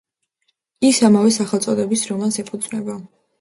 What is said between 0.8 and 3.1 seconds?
ის ამავე სახელწოდების რომანს ეფუძნება.